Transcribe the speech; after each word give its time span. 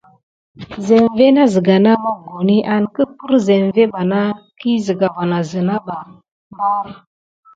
Zeŋvé 0.85 1.25
iki 1.29 1.35
na 1.35 1.43
siga 1.53 1.75
pak 1.87 1.97
mokoni 2.03 2.57
angəprire 2.73 3.37
zeŋvé 3.47 3.83
bana 3.93 4.21
ki 4.59 4.71
siga 4.85 5.07
va 5.15 5.23
asina 5.39 5.75
basa 5.85 6.13
bar. 6.57 6.87